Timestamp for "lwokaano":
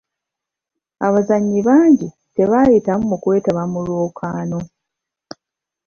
3.87-4.59